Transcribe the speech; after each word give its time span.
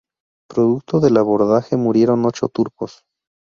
Producto 0.49 0.99
del 0.99 1.15
abordaje 1.17 1.77
murieron 1.77 2.25
ocho 2.25 2.47
turcos. 2.49 3.03